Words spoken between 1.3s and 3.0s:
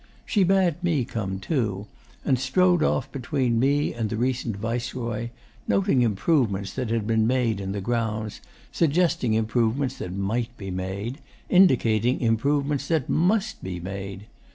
too, and strode